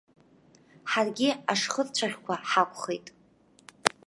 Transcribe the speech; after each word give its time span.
Ҳаргьы 0.91 1.29
ашхырцәаӷьқәа 1.51 2.35
ҳакәхеит. 2.49 3.07